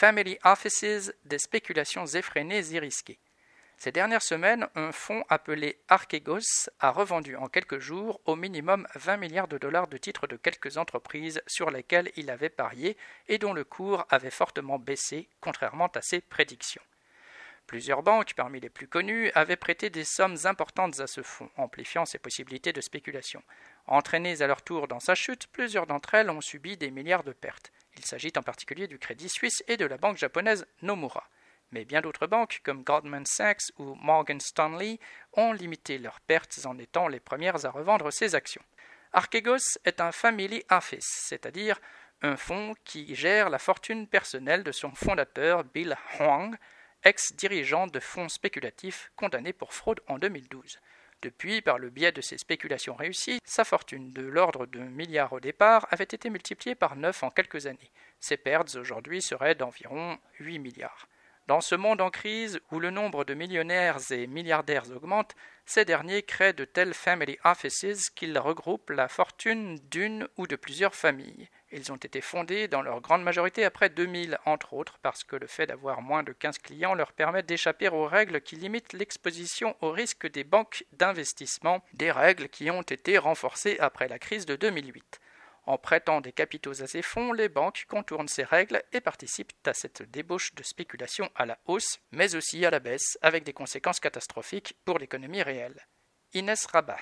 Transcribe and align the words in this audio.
Family 0.00 0.38
Offices, 0.44 1.12
des 1.26 1.38
spéculations 1.38 2.06
effrénées 2.06 2.72
et 2.72 2.78
risquées. 2.78 3.18
Ces 3.76 3.92
dernières 3.92 4.22
semaines, 4.22 4.66
un 4.74 4.92
fonds 4.92 5.26
appelé 5.28 5.78
Archegos 5.88 6.70
a 6.80 6.90
revendu 6.90 7.36
en 7.36 7.48
quelques 7.48 7.80
jours 7.80 8.18
au 8.24 8.34
minimum 8.34 8.86
20 8.94 9.18
milliards 9.18 9.46
de 9.46 9.58
dollars 9.58 9.88
de 9.88 9.98
titres 9.98 10.26
de 10.26 10.36
quelques 10.36 10.78
entreprises 10.78 11.42
sur 11.46 11.70
lesquelles 11.70 12.10
il 12.16 12.30
avait 12.30 12.48
parié 12.48 12.96
et 13.28 13.36
dont 13.36 13.52
le 13.52 13.62
cours 13.62 14.06
avait 14.08 14.30
fortement 14.30 14.78
baissé, 14.78 15.28
contrairement 15.42 15.88
à 15.94 16.00
ses 16.00 16.22
prédictions. 16.22 16.80
Plusieurs 17.66 18.02
banques, 18.02 18.32
parmi 18.32 18.58
les 18.58 18.70
plus 18.70 18.88
connues, 18.88 19.30
avaient 19.34 19.56
prêté 19.56 19.90
des 19.90 20.04
sommes 20.04 20.38
importantes 20.44 20.98
à 21.00 21.06
ce 21.06 21.22
fonds, 21.22 21.50
amplifiant 21.58 22.06
ses 22.06 22.18
possibilités 22.18 22.72
de 22.72 22.80
spéculation. 22.80 23.42
Entraînées 23.86 24.40
à 24.40 24.46
leur 24.46 24.62
tour 24.62 24.88
dans 24.88 24.98
sa 24.98 25.14
chute, 25.14 25.46
plusieurs 25.48 25.86
d'entre 25.86 26.14
elles 26.14 26.30
ont 26.30 26.40
subi 26.40 26.78
des 26.78 26.90
milliards 26.90 27.22
de 27.22 27.32
pertes. 27.32 27.70
Il 28.00 28.06
s'agit 28.06 28.32
en 28.38 28.42
particulier 28.42 28.86
du 28.86 28.98
Crédit 28.98 29.28
Suisse 29.28 29.62
et 29.68 29.76
de 29.76 29.84
la 29.84 29.98
banque 29.98 30.16
japonaise 30.16 30.64
Nomura 30.80 31.28
mais 31.70 31.84
bien 31.84 32.00
d'autres 32.00 32.26
banques, 32.26 32.62
comme 32.64 32.82
Goldman 32.82 33.26
Sachs 33.26 33.70
ou 33.78 33.94
Morgan 33.96 34.40
Stanley, 34.40 34.98
ont 35.34 35.52
limité 35.52 35.98
leurs 35.98 36.18
pertes 36.20 36.58
en 36.64 36.78
étant 36.78 37.08
les 37.08 37.20
premières 37.20 37.64
à 37.64 37.70
revendre 37.70 38.10
ces 38.10 38.34
actions. 38.34 38.64
Archegos 39.12 39.78
est 39.84 40.00
un 40.00 40.12
family 40.12 40.64
office, 40.70 41.06
c'est-à-dire 41.28 41.78
un 42.22 42.36
fonds 42.36 42.74
qui 42.84 43.14
gère 43.14 43.50
la 43.50 43.58
fortune 43.58 44.08
personnelle 44.08 44.64
de 44.64 44.72
son 44.72 44.92
fondateur 44.94 45.62
Bill 45.62 45.96
Huang, 46.18 46.56
ex-dirigeant 47.04 47.86
de 47.86 48.00
fonds 48.00 48.30
spéculatifs 48.30 49.12
condamné 49.14 49.52
pour 49.52 49.72
fraude 49.72 50.00
en 50.08 50.18
2012. 50.18 50.80
Depuis, 51.22 51.60
par 51.60 51.78
le 51.78 51.90
biais 51.90 52.12
de 52.12 52.22
ses 52.22 52.38
spéculations 52.38 52.94
réussies, 52.94 53.40
sa 53.44 53.64
fortune 53.64 54.10
de 54.12 54.22
l'ordre 54.22 54.64
de 54.64 54.78
milliards 54.78 55.34
au 55.34 55.40
départ 55.40 55.86
avait 55.90 56.04
été 56.04 56.30
multipliée 56.30 56.74
par 56.74 56.96
neuf 56.96 57.22
en 57.22 57.30
quelques 57.30 57.66
années. 57.66 57.90
Ses 58.20 58.38
pertes 58.38 58.74
aujourd'hui 58.76 59.20
seraient 59.20 59.54
d'environ 59.54 60.18
8 60.38 60.58
milliards. 60.58 61.08
Dans 61.46 61.60
ce 61.60 61.74
monde 61.74 62.00
en 62.00 62.10
crise 62.10 62.60
où 62.70 62.78
le 62.78 62.90
nombre 62.90 63.24
de 63.24 63.34
millionnaires 63.34 63.98
et 64.10 64.26
milliardaires 64.28 64.90
augmente, 64.92 65.34
ces 65.66 65.84
derniers 65.84 66.22
créent 66.22 66.54
de 66.54 66.64
tels 66.64 66.94
family 66.94 67.38
offices 67.44 68.08
qu'ils 68.08 68.38
regroupent 68.38 68.90
la 68.90 69.08
fortune 69.08 69.78
d'une 69.90 70.26
ou 70.38 70.46
de 70.46 70.56
plusieurs 70.56 70.94
familles. 70.94 71.48
Ils 71.72 71.92
ont 71.92 71.96
été 71.96 72.20
fondés 72.20 72.66
dans 72.66 72.82
leur 72.82 73.00
grande 73.00 73.22
majorité 73.22 73.64
après 73.64 73.90
2000, 73.90 74.38
entre 74.44 74.74
autres 74.74 74.98
parce 74.98 75.22
que 75.22 75.36
le 75.36 75.46
fait 75.46 75.66
d'avoir 75.66 76.02
moins 76.02 76.24
de 76.24 76.32
15 76.32 76.58
clients 76.58 76.94
leur 76.94 77.12
permet 77.12 77.44
d'échapper 77.44 77.88
aux 77.88 78.06
règles 78.06 78.40
qui 78.40 78.56
limitent 78.56 78.92
l'exposition 78.92 79.76
au 79.80 79.92
risque 79.92 80.28
des 80.28 80.42
banques 80.42 80.84
d'investissement, 80.92 81.84
des 81.94 82.10
règles 82.10 82.48
qui 82.48 82.70
ont 82.70 82.82
été 82.82 83.18
renforcées 83.18 83.78
après 83.78 84.08
la 84.08 84.18
crise 84.18 84.46
de 84.46 84.56
2008. 84.56 85.20
En 85.66 85.78
prêtant 85.78 86.20
des 86.20 86.32
capitaux 86.32 86.82
à 86.82 86.88
ces 86.88 87.02
fonds, 87.02 87.32
les 87.32 87.48
banques 87.48 87.84
contournent 87.88 88.26
ces 88.26 88.42
règles 88.42 88.82
et 88.92 89.00
participent 89.00 89.52
à 89.64 89.72
cette 89.72 90.02
débauche 90.02 90.52
de 90.56 90.64
spéculation 90.64 91.30
à 91.36 91.46
la 91.46 91.58
hausse, 91.66 92.00
mais 92.10 92.34
aussi 92.34 92.66
à 92.66 92.70
la 92.70 92.80
baisse, 92.80 93.16
avec 93.22 93.44
des 93.44 93.52
conséquences 93.52 94.00
catastrophiques 94.00 94.74
pour 94.84 94.98
l'économie 94.98 95.42
réelle. 95.42 95.86
Inès 96.32 96.66
Rabat. 96.66 96.98